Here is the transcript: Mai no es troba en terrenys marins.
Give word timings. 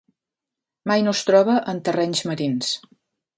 Mai 0.91 1.05
no 1.07 1.13
es 1.17 1.21
troba 1.27 1.59
en 1.75 1.83
terrenys 1.91 2.25
marins. 2.31 2.73